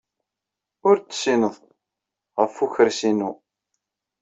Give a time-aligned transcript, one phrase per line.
[0.87, 1.55] Ur d-ttsennid
[2.39, 3.31] ɣef ukersi-inu.